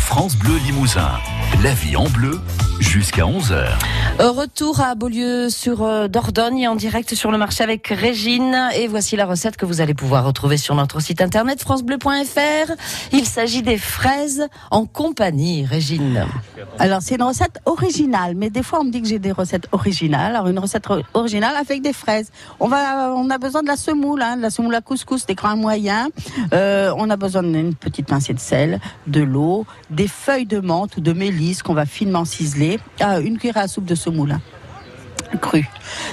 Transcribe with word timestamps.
France 0.00 0.36
Bleu 0.36 0.56
Limousin. 0.56 1.08
La 1.62 1.72
vie 1.72 1.94
en 1.94 2.08
bleu 2.08 2.40
jusqu'à 2.80 3.22
11h. 3.22 3.66
Retour 4.18 4.80
à 4.80 4.94
Beaulieu 4.94 5.50
sur 5.50 5.82
euh, 5.82 6.08
Dordogne 6.08 6.68
en 6.68 6.74
direct 6.74 7.14
sur 7.14 7.30
le 7.30 7.38
marché 7.38 7.62
avec 7.62 7.86
Régine. 7.88 8.56
Et 8.74 8.86
voici 8.86 9.16
la 9.16 9.26
recette 9.26 9.56
que 9.56 9.66
vous 9.66 9.80
allez 9.80 9.94
pouvoir 9.94 10.24
retrouver 10.24 10.56
sur 10.56 10.74
notre 10.74 11.00
site 11.00 11.20
internet 11.20 11.60
francebleu.fr. 11.60 12.72
Il 13.12 13.26
s'agit 13.26 13.62
des 13.62 13.78
fraises 13.78 14.46
en 14.70 14.86
compagnie, 14.86 15.64
Régine. 15.64 16.26
Alors 16.78 17.02
c'est 17.02 17.16
une 17.16 17.22
recette 17.22 17.60
originale, 17.66 18.34
mais 18.36 18.50
des 18.50 18.62
fois 18.62 18.80
on 18.80 18.84
me 18.84 18.90
dit 18.90 19.02
que 19.02 19.08
j'ai 19.08 19.18
des 19.18 19.32
recettes 19.32 19.68
originales. 19.72 20.34
Alors 20.34 20.48
une 20.48 20.58
recette 20.58 20.86
originale 21.14 21.56
avec 21.56 21.82
des 21.82 21.92
fraises. 21.92 22.30
On 22.60 22.68
va, 22.68 23.12
on 23.14 23.30
a 23.30 23.38
besoin 23.38 23.62
de 23.62 23.68
la 23.68 23.76
semoule, 23.76 24.22
hein, 24.22 24.36
de 24.36 24.42
la 24.42 24.50
semoule 24.50 24.74
à 24.74 24.80
couscous, 24.80 25.26
des 25.26 25.34
grains 25.34 25.56
moyens. 25.56 26.08
Euh, 26.52 26.92
on 26.96 27.10
a 27.10 27.16
besoin 27.16 27.42
d'une 27.42 27.74
petite 27.74 28.06
pincée 28.06 28.34
de 28.34 28.40
sel, 28.40 28.80
de 29.06 29.20
l'eau, 29.20 29.66
des 29.90 30.08
feuilles 30.08 30.46
de 30.46 30.60
menthe 30.60 30.96
ou 30.96 31.00
de 31.00 31.12
mélisse 31.12 31.62
qu'on 31.62 31.74
va 31.74 31.86
finement 31.86 32.24
ciseler, 32.24 32.65
ah, 33.00 33.20
une 33.20 33.38
cuillère 33.38 33.58
à 33.58 33.68
soupe 33.68 33.84
de 33.84 33.94
semoule. 33.94 34.38
Cru. 35.40 35.64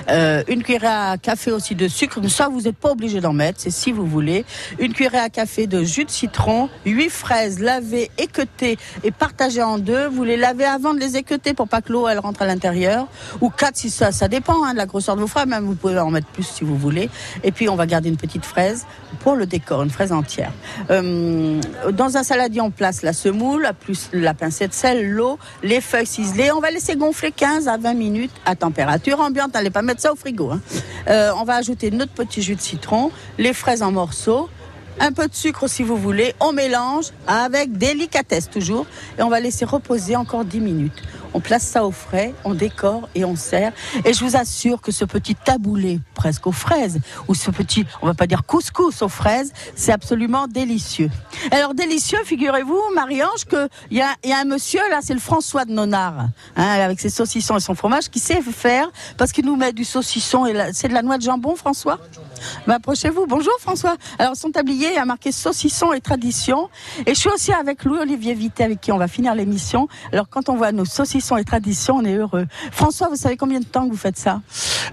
Euh, 0.09 0.44
une 0.48 0.63
cuillère 0.63 1.12
à 1.12 1.17
café 1.17 1.52
aussi 1.52 1.76
de 1.76 1.88
sucre, 1.88 2.20
ça 2.27 2.49
vous 2.49 2.62
n'êtes 2.62 2.77
pas 2.77 2.91
obligé 2.91 3.22
d'en 3.22 3.34
mettre, 3.34 3.59
c'est 3.62 3.70
si 3.70 3.91
vous 3.91 4.05
voulez. 4.05 4.45
Une 4.80 4.94
cuillère 4.94 5.23
à 5.23 5.30
café 5.30 5.67
de 5.67 5.84
jus 5.84 6.05
de 6.05 6.09
citron, 6.09 6.70
8 6.86 7.09
fraises 7.09 7.59
lavées, 7.59 8.09
équeutées 8.17 8.77
et 9.03 9.12
partagées 9.12 9.62
en 9.62 9.77
deux. 9.77 10.08
Vous 10.08 10.23
les 10.23 10.38
lavez 10.38 10.66
avant 10.66 10.94
de 10.94 10.99
les 10.99 11.17
équeuter 11.17 11.53
pour 11.53 11.67
pas 11.67 11.81
que 11.81 11.91
l'eau 11.91 12.08
elle 12.08 12.20
rentre 12.20 12.41
à 12.41 12.45
l'intérieur. 12.45 13.08
Ou 13.41 13.49
quatre 13.49 13.77
si 13.77 13.89
ça, 13.89 14.12
ça 14.12 14.27
dépend 14.27 14.63
hein, 14.63 14.73
de 14.73 14.77
la 14.77 14.86
grosseur 14.86 15.16
de 15.16 15.22
vos 15.22 15.27
fraises, 15.27 15.45
même 15.45 15.66
vous 15.66 15.75
pouvez 15.75 16.00
en 16.00 16.11
mettre 16.11 16.27
plus 16.27 16.44
si 16.44 16.64
vous 16.64 16.77
voulez. 16.77 17.09
Et 17.44 17.52
puis 17.52 17.70
on 17.70 17.75
va 17.75 17.86
garder 17.86 18.09
une 18.09 18.17
petite 18.17 18.45
fraise 18.45 18.86
pour 19.20 19.36
le 19.36 19.45
décor, 19.45 19.84
une 19.84 19.89
fraise 19.89 20.11
entière. 20.11 20.52
Euh, 20.89 21.61
dans 21.91 22.17
un 22.17 22.23
saladier, 22.23 22.61
on 22.61 22.72
place 22.72 23.03
la 23.03 23.14
semoule, 23.14 23.70
la 24.11 24.34
pincée 24.34 24.67
de 24.67 24.73
sel, 24.73 25.09
l'eau, 25.09 25.38
les 25.61 25.81
feuilles 25.81 26.08
ciselées. 26.08 26.52
On 26.52 26.59
va 26.59 26.72
laisser 26.72 26.95
gonfler 26.95 27.31
15 27.31 27.67
à 27.67 27.77
20 27.77 27.94
minutes 27.94 28.31
à 28.45 28.55
température 28.55 29.03
ambiante, 29.12 29.54
n'allez 29.54 29.70
pas 29.70 29.82
mettre 29.82 30.02
ça 30.02 30.14
au 30.14 30.16
frigo. 30.16 30.52
Hein. 30.52 30.62
Euh, 31.09 31.32
on 31.38 31.44
va 31.44 31.56
ajouter 31.56 31.92
notre 31.92 32.14
petit 32.14 32.42
jus 32.42 32.56
de 32.56 32.62
citron, 32.62 33.12
les 33.38 33.54
fraises 33.54 33.84
en 33.84 33.92
morceaux, 33.92 34.50
un 35.00 35.12
peu 35.12 35.28
de 35.28 35.36
sucre 35.36 35.68
si 35.68 35.84
vous 35.84 35.98
voulez. 35.98 36.34
On 36.40 36.54
mélange 36.54 37.08
avec 37.28 37.78
délicatesse 37.78 38.50
toujours 38.50 38.86
et 39.18 39.23
on 39.23 39.30
va 39.30 39.40
laisser 39.40 39.66
reposer 39.66 40.16
encore 40.16 40.45
10 40.45 40.60
minutes. 40.60 41.04
On 41.34 41.39
place 41.39 41.64
ça 41.64 41.86
au 41.86 41.92
frais, 41.92 42.34
on 42.44 42.53
décore 42.53 43.09
et 43.16 43.26
on 43.26 43.36
sert. 43.36 43.73
Et 44.06 44.14
je 44.14 44.23
vous 44.23 44.36
assure 44.36 44.81
que 44.81 44.92
ce 44.92 45.06
petit 45.06 45.36
taboulé 45.36 46.00
presque 46.14 46.48
aux 46.48 46.52
fraises, 46.52 47.00
ou 47.28 47.34
ce 47.34 47.52
petit, 47.52 47.86
on 48.02 48.08
va 48.08 48.14
pas 48.14 48.28
dire 48.28 48.44
couscous 48.45 49.02
aux 49.02 49.09
fraises, 49.09 49.52
c'est 49.76 49.92
absolument 49.92 50.48
délicieux. 50.48 51.09
Alors 51.52 51.73
délicieux, 51.73 52.20
figurez-vous, 52.23 52.80
Marie-Ange, 52.94 53.45
qu'il 53.45 53.98
y 53.98 54.02
a, 54.02 54.09
y 54.23 54.31
a 54.31 54.39
un 54.39 54.45
monsieur, 54.45 54.81
là, 54.89 55.00
c'est 55.02 55.14
le 55.14 55.20
François 55.20 55.66
de 55.66 55.72
Nonard, 55.72 56.28
hein, 56.56 56.64
avec 56.64 57.00
ses 57.00 57.09
saucissons 57.09 57.58
et 57.58 57.61
son 57.61 57.76
fromage, 57.76 58.09
qui 58.09 58.20
sait 58.20 58.42
faire, 58.42 58.92
parce 59.17 59.31
qu'il 59.31 59.45
nous 59.45 59.56
met 59.56 59.73
du 59.73 59.84
saucisson, 59.84 60.45
et 60.45 60.54
c'est 60.73 60.88
de 60.88 60.94
la 60.94 61.02
noix 61.02 61.17
de 61.17 61.23
jambon, 61.23 61.56
François? 61.56 62.00
Bah, 62.67 62.75
Approchez-vous. 62.75 63.25
Bonjour 63.27 63.53
François. 63.59 63.95
Alors 64.19 64.36
son 64.36 64.52
tablier 64.52 64.97
a 64.97 65.05
marqué 65.05 65.31
saucisson 65.31 65.94
et 65.94 66.02
tradition. 66.02 66.69
Et 67.05 67.13
je 67.13 67.19
suis 67.19 67.30
aussi 67.30 67.52
avec 67.53 67.83
Louis-Olivier 67.83 68.33
Vité, 68.33 68.63
avec 68.63 68.81
qui 68.81 68.91
on 68.91 68.97
va 68.97 69.08
finir 69.08 69.36
l'émission. 69.36 69.88
Alors 70.11 70.30
quand 70.30 70.49
on 70.49 70.55
voit 70.55 70.71
nos 70.71 70.86
saucissons, 70.86 71.38
et 71.38 71.44
traditions, 71.44 71.97
on 71.97 72.05
est 72.05 72.16
heureux. 72.16 72.47
François, 72.71 73.08
vous 73.09 73.16
savez 73.16 73.38
combien 73.38 73.59
de 73.59 73.66
temps 73.66 73.86
que 73.86 73.91
vous 73.91 73.97
faites 73.97 74.17
ça? 74.17 74.41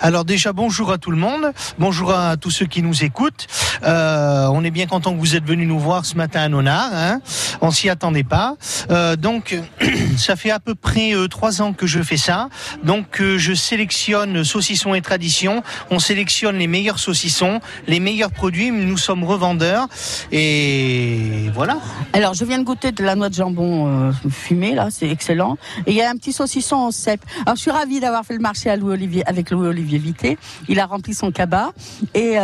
Alors 0.00 0.24
déjà, 0.24 0.52
bonjour 0.52 0.92
à 0.92 0.98
tout 0.98 1.10
le 1.10 1.16
monde, 1.16 1.52
bonjour 1.78 2.12
à 2.12 2.36
tous 2.36 2.50
ceux 2.50 2.66
qui 2.66 2.82
nous 2.82 3.04
écoutent. 3.04 3.46
Euh, 3.84 4.46
on 4.52 4.64
est 4.64 4.70
bien 4.70 4.86
content 4.86 5.14
que 5.14 5.18
vous 5.18 5.36
êtes 5.36 5.44
venus 5.44 5.68
nous 5.68 5.78
voir 5.78 6.04
ce 6.04 6.16
matin 6.16 6.40
à 6.40 6.48
Nonard. 6.48 6.90
Hein. 6.92 7.20
On 7.60 7.70
s'y 7.70 7.88
attendait 7.88 8.24
pas. 8.24 8.56
Euh, 8.90 9.16
donc, 9.16 9.58
ça 10.16 10.36
fait 10.36 10.50
à 10.50 10.60
peu 10.60 10.74
près 10.74 11.14
euh, 11.14 11.28
trois 11.28 11.62
ans 11.62 11.72
que 11.72 11.86
je 11.86 12.02
fais 12.02 12.16
ça. 12.16 12.48
Donc, 12.82 13.20
je 13.20 13.54
sélectionne 13.54 14.44
saucissons 14.44 14.94
et 14.94 15.00
traditions. 15.00 15.62
On 15.90 15.98
sélectionne 15.98 16.58
les 16.58 16.66
meilleurs 16.66 16.98
saucissons, 16.98 17.60
les 17.86 18.00
meilleurs 18.00 18.30
produits. 18.30 18.70
Nous 18.70 18.98
sommes 18.98 19.24
revendeurs 19.24 19.88
et 20.32 21.39
voilà. 21.60 21.78
Alors, 22.12 22.34
je 22.34 22.44
viens 22.44 22.58
de 22.58 22.64
goûter 22.64 22.92
de 22.92 23.04
la 23.04 23.14
noix 23.14 23.28
de 23.28 23.34
jambon 23.34 24.12
fumée 24.30 24.74
là, 24.74 24.88
c'est 24.90 25.08
excellent. 25.08 25.58
Et 25.86 25.90
il 25.90 25.96
y 25.96 26.02
a 26.02 26.10
un 26.10 26.14
petit 26.14 26.32
saucisson 26.32 26.76
en 26.76 26.90
cèpe. 26.90 27.20
Alors, 27.42 27.56
je 27.56 27.60
suis 27.60 27.70
ravie 27.70 28.00
d'avoir 28.00 28.24
fait 28.24 28.34
le 28.34 28.40
marché 28.40 28.70
à 28.70 28.76
Louis 28.76 28.94
Olivier 28.94 29.28
avec 29.28 29.50
Louis 29.50 29.68
Olivier 29.68 29.98
Vité. 29.98 30.38
Il 30.68 30.80
a 30.80 30.86
rempli 30.86 31.14
son 31.14 31.30
cabas. 31.30 31.72
Et 32.14 32.36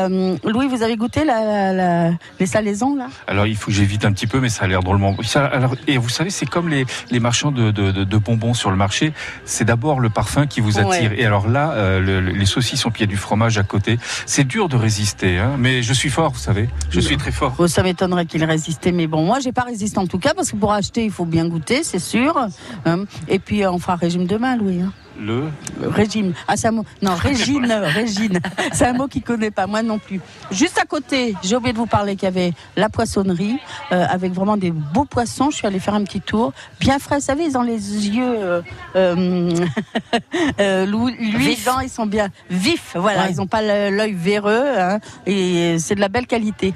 Louis, 0.44 0.69
vous 0.69 0.82
avez 0.82 0.97
goûté 0.97 1.22
les 1.25 2.47
salaisons 2.47 2.94
là? 2.94 3.09
Alors 3.27 3.47
il 3.47 3.56
faut 3.56 3.66
que 3.66 3.77
j'évite 3.77 4.04
un 4.04 4.12
petit 4.12 4.27
peu, 4.27 4.41
mais 4.41 4.49
ça 4.49 4.65
a 4.65 4.69
l'air 4.69 4.82
drôlement. 4.82 5.16
alors, 5.34 5.75
et 5.87 5.98
vous 5.98 6.09
savez, 6.09 6.31
c'est 6.31 6.47
comme 6.47 6.69
les, 6.69 6.87
marchands 7.21 7.53
de, 7.53 8.19
bonbons 8.19 8.54
sur 8.54 8.71
le 8.71 8.77
marché. 8.77 9.12
C'est 9.44 9.65
d'abord 9.65 10.00
le 10.00 10.10
parfum 10.10 10.47
qui 10.47 10.60
vous 10.60 10.78
attire. 10.78 11.12
Et 11.12 11.25
alors 11.25 11.48
là, 11.48 11.72
euh, 11.72 12.21
les 12.21 12.47
saucisses 12.47 12.87
au 12.87 12.91
pied 12.91 13.06
du 13.06 13.16
fromage 13.16 13.59
à 13.59 13.62
côté, 13.62 13.98
c'est 14.27 14.44
dur 14.44 14.69
de 14.69 14.77
résister. 14.77 15.38
Hein. 15.38 15.56
mais 15.59 15.83
je 15.83 15.93
suis 15.93 16.10
fort, 16.10 16.33
vous 16.33 16.38
savez. 16.38 16.69
Je 16.91 17.00
suis 17.00 17.16
très 17.16 17.33
fort. 17.33 17.56
ça 17.69 17.83
m'étonnerait 17.83 18.27
qu'il 18.27 18.44
résistait, 18.44 18.93
mais 18.93 19.06
bon, 19.06 19.25
moi 19.25 19.41
j'ai 19.41 19.53
pas 19.53 19.62
résisté 19.62 19.99
en 19.99 20.06
tout 20.06 20.19
cas 20.19 20.34
parce 20.34 20.50
que 20.50 20.56
pour 20.56 20.72
acheter, 20.72 21.05
il 21.05 21.11
faut 21.11 21.25
bien 21.25 21.49
goûter, 21.49 21.83
c'est 21.83 21.99
sûr. 21.99 22.37
Hein. 22.84 23.05
et 23.28 23.39
puis 23.39 23.67
on 23.67 23.78
fera 23.78 23.97
régime 23.97 24.27
demain, 24.27 24.56
Louis. 24.56 24.81
Hein. 24.81 24.93
Le 25.19 25.50
régime. 25.81 26.34
Ah, 26.47 26.56
c'est 26.56 26.69
un 26.69 26.72
mot. 26.72 26.84
Non, 27.03 27.15
Régine, 27.16 27.72
Régine. 27.72 28.41
C'est 28.72 28.87
un 28.87 28.93
mot 28.93 29.06
qu'il 29.06 29.22
connaît 29.22 29.50
pas, 29.50 29.66
moi 29.66 29.83
non 29.83 29.99
plus. 29.99 30.21
Juste 30.50 30.78
à 30.78 30.84
côté, 30.84 31.34
j'ai 31.43 31.56
oublié 31.56 31.72
de 31.72 31.78
vous 31.78 31.87
parler 31.87 32.16
qu'il 32.16 32.25
y 32.25 32.28
avait 32.28 32.53
la 32.77 32.89
poissonnerie 32.89 33.59
euh, 33.93 34.06
avec 34.09 34.33
vraiment 34.33 34.56
des 34.56 34.71
beaux 34.71 35.05
poissons. 35.05 35.50
Je 35.50 35.56
suis 35.56 35.66
allée 35.66 35.78
faire 35.78 35.95
un 35.95 36.05
petit 36.05 36.21
tour, 36.21 36.53
bien 36.81 36.99
frais. 36.99 37.16
Vous 37.16 37.25
savez, 37.25 37.45
ils 37.45 37.56
ont 37.56 37.62
les 37.62 38.09
yeux, 38.09 38.25
euh, 38.25 38.62
euh, 38.95 39.66
euh 40.61 40.87
luisants, 40.87 41.81
ils 41.81 41.91
sont 41.91 42.06
bien 42.06 42.28
vifs. 42.50 42.95
Voilà, 42.95 43.31
ils 43.31 43.37
n'ont 43.37 43.47
pas 43.47 43.62
l'œil 43.62 44.12
véreux 44.12 44.65
hein, 44.78 44.99
et 45.27 45.78
c'est 45.78 45.95
de 45.95 46.00
la 46.00 46.09
belle 46.09 46.27
qualité. 46.27 46.75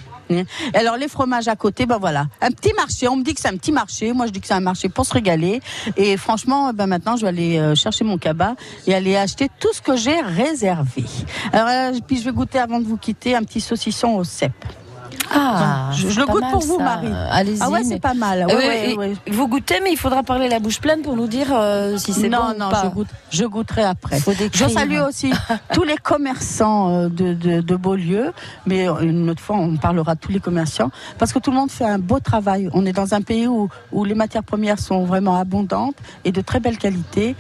Alors 0.75 0.97
les 0.97 1.09
fromages 1.09 1.49
à 1.49 1.57
côté, 1.57 1.87
ben 1.87 1.99
voilà, 1.99 2.27
un 2.41 2.51
petit 2.51 2.73
marché. 2.75 3.09
On 3.09 3.17
me 3.17 3.23
dit 3.23 3.35
que 3.35 3.41
c'est 3.41 3.49
un 3.49 3.57
petit 3.57 3.73
marché. 3.73 4.13
Moi, 4.13 4.27
je 4.27 4.33
dis 4.33 4.41
que 4.41 4.47
c'est 4.47 4.55
un 4.55 4.61
marché 4.61 4.89
pour 4.89 5.07
se 5.07 5.15
régaler. 5.15 5.61
Et 5.97 6.17
franchement, 6.17 6.73
ben 6.73 6.87
maintenant, 6.87 7.17
je 7.17 7.23
vais 7.23 7.29
aller 7.29 7.59
euh, 7.59 7.75
chercher 7.75 8.05
mon 8.05 8.19
cabas 8.19 8.55
et 8.87 8.95
aller 8.95 9.17
acheter 9.17 9.49
tout 9.59 9.73
ce 9.73 9.81
que 9.81 9.97
j'ai 9.97 10.21
réservé. 10.21 11.05
Alors, 11.53 11.69
euh, 11.69 11.99
puis 12.07 12.19
je 12.19 12.25
vais 12.25 12.33
goûter 12.33 12.59
avant 12.59 12.81
de 12.81 12.87
vous 12.87 12.97
quitter 12.97 13.35
un 13.35 13.43
petit 13.43 13.61
saucisson 13.61 14.17
au 14.17 14.25
cèpe. 14.25 14.65
Ah, 15.33 15.91
je, 15.93 16.07
le 16.19 16.27
goûte 16.27 16.45
pour 16.51 16.63
vous, 16.63 16.79
Marie. 16.79 17.13
Allez-y. 17.31 17.59
Ah 17.61 17.71
ouais, 17.71 17.85
c'est 17.85 18.01
pas 18.01 18.15
mal. 18.15 18.47
vous 19.31 19.49
goûtez, 19.49 19.81
mais 19.83 19.93
il 19.93 19.97
faudra 19.97 20.23
parler 20.23 20.49
la 20.49 20.59
bouche 20.59 20.81
pleine 20.81 21.03
pour 21.03 21.17
nous 21.17 21.27
dire 21.27 21.49
euh, 21.53 21.97
si 21.99 22.13
c'est 22.13 22.29
bon 22.29 22.37
non, 22.37 22.55
non, 22.59 22.71
Je, 22.83 22.89
goûte, 22.89 23.09
je 23.31 23.45
goûterai 23.45 23.85
après. 23.85 24.19
Je 24.53 24.69
salue 24.69 24.99
aussi 24.99 25.33
tous 25.73 25.85
les 25.85 25.97
commerçants 25.97 26.91
euh, 26.91 27.09
de, 27.09 27.35
de, 27.35 27.61
de, 27.61 27.77
Beaulieu, 27.77 28.33
mais 28.67 28.87
une 28.87 29.31
autre 29.31 29.43
fois, 29.43 29.57
on 29.57 29.77
parlera 29.77 30.15
de 30.15 30.21
tous 30.21 30.33
les 30.33 30.41
commerçants, 30.41 30.91
parce 31.19 31.33
que 31.33 31.39
tout 31.39 31.51
le 31.51 31.57
monde 31.57 31.71
fait 31.71 31.85
un 31.85 31.99
beau 31.99 32.21
travail. 32.21 32.69
On 32.73 32.85
est 32.85 32.93
dans 32.93 33.15
un 33.15 33.23
pays 33.23 33.47
où, 33.47 33.69
où 33.93 34.05
les 34.05 34.15
matières 34.15 34.45
premières 34.45 34.79
sont 34.79 35.05
vraiment 35.05 35.37
abondantes 35.37 35.97
et 36.25 36.33
de 36.33 36.41
très 36.41 36.61
belle 36.61 36.79
qualité. 36.79 37.37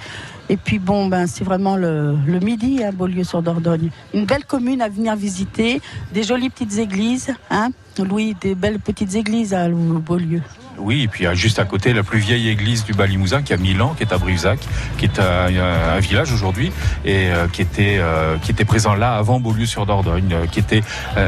Et 0.50 0.56
puis 0.56 0.80
bon, 0.80 1.06
ben 1.06 1.28
c'est 1.28 1.44
vraiment 1.44 1.76
le, 1.76 2.16
le 2.26 2.40
midi 2.40 2.82
à 2.82 2.88
hein, 2.88 2.90
Beaulieu-sur-Dordogne. 2.92 3.90
Une 4.12 4.26
belle 4.26 4.44
commune 4.44 4.82
à 4.82 4.88
venir 4.88 5.14
visiter, 5.14 5.80
des 6.12 6.24
jolies 6.24 6.50
petites 6.50 6.76
églises, 6.76 7.32
hein, 7.50 7.70
Louis, 8.02 8.34
des 8.40 8.56
belles 8.56 8.80
petites 8.80 9.14
églises 9.14 9.54
à 9.54 9.68
Beaulieu. 9.68 10.42
Oui, 10.76 11.02
et 11.02 11.08
puis 11.08 11.26
juste 11.34 11.60
à 11.60 11.64
côté, 11.64 11.92
la 11.92 12.02
plus 12.02 12.18
vieille 12.18 12.48
église 12.48 12.84
du 12.84 12.94
Bas-Limousin, 12.94 13.42
qui 13.42 13.52
a 13.52 13.58
1000 13.58 13.80
ans, 13.80 13.94
qui 13.96 14.02
est 14.02 14.12
à 14.12 14.18
Brivezac, 14.18 14.58
qui 14.98 15.04
est 15.04 15.20
un, 15.20 16.00
village 16.00 16.32
aujourd'hui, 16.32 16.72
et 17.04 17.30
euh, 17.30 17.46
qui, 17.46 17.62
était, 17.62 17.98
euh, 17.98 18.36
qui 18.38 18.50
était 18.50 18.64
présent 18.64 18.94
là 18.94 19.14
avant 19.14 19.38
Beaulieu-sur-Dordogne, 19.38 20.32
euh, 20.32 20.46
qui 20.46 20.58
était 20.58 20.82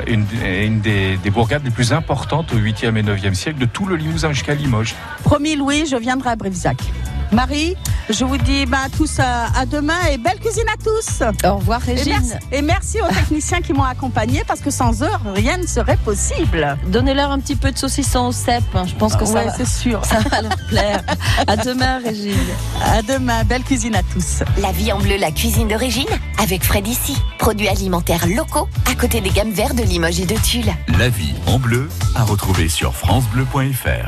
une, 0.09 0.27
une 0.43 0.81
des, 0.81 1.17
des, 1.19 1.31
bourgades 1.31 1.65
les 1.65 1.71
plus 1.71 1.93
importantes 1.93 2.53
au 2.55 2.57
8e 2.57 2.97
et 2.97 3.03
9e 3.03 3.35
siècle 3.35 3.59
de 3.61 3.67
tout 3.67 3.87
le 3.87 3.95
Limousin 3.95 4.33
jusqu'à 4.33 4.55
Limoges. 4.55 4.95
Promis 5.23 5.55
Louis, 5.55 5.85
je 5.87 5.97
viendrai 5.97 6.31
à 6.31 6.37
Brivezac. 6.37 6.79
Marie, 7.33 7.77
je 8.11 8.25
vous 8.25 8.37
dis 8.37 8.67
bah, 8.67 8.79
à 8.85 8.89
tous 8.91 9.19
à, 9.19 9.65
demain 9.65 9.99
et 10.11 10.19
belle 10.19 10.39
cuisine 10.39 10.69
à 10.69 10.77
tous. 10.77 11.23
Au 11.49 11.57
revoir 11.57 11.81
Régine. 11.81 12.39
Et 12.51 12.61
merci, 12.61 12.99
aux 13.01 13.09
techniciens 13.13 13.63
qui 13.63 13.73
m'ont 13.73 13.85
accompagné 13.85 14.43
parce 14.47 14.61
que 14.61 14.71
sans 14.71 15.03
eux, 15.03 15.11
rien 15.35 15.57
ne 15.57 15.67
serait 15.67 15.97
possible. 15.97 16.77
Donnez-leur 16.89 17.31
un 17.31 17.39
petit 17.39 17.57
peu 17.57 17.73
de 17.73 17.79
saucisson 17.79 18.27
au 18.27 18.33
cèpe. 18.33 18.63
Hein. 18.75 18.85
Je 18.87 18.95
pense 18.95 19.17
que 19.17 19.25
ça, 19.25 19.45
va, 19.45 19.65
sûr. 19.65 20.05
ça 20.05 20.21
va 20.21 20.43
leur 20.43 20.57
plaire. 20.69 21.03
à 21.47 21.57
demain 21.57 22.01
Régine. 22.05 22.37
À 22.85 23.01
demain, 23.03 23.45
belle 23.45 23.63
cuisine 23.63 23.95
à 23.95 24.03
tous. 24.03 24.43
La 24.59 24.73
vie 24.73 24.93
en 24.93 24.99
bleu, 24.99 25.17
la 25.17 25.31
cuisine 25.31 25.69
d'origine 25.69 26.09
avec 26.39 26.65
Fred 26.65 26.87
ici. 26.87 27.17
Produits 27.39 27.69
alimentaires 27.69 28.27
locaux 28.27 28.69
à 28.91 28.95
côté 28.95 29.21
des 29.21 29.31
gammes 29.31 29.53
vertes 29.53 29.77
de 29.77 29.83
Limoges 29.83 30.21
et 30.21 30.27
de 30.27 30.37
Tulle. 30.37 30.73
La 30.99 31.09
vie 31.09 31.35
en 31.47 31.59
bleu 31.59 31.89
à 32.15 32.25
retrouver 32.25 32.69
sur 32.69 32.95
francebleu.fr. 32.95 34.01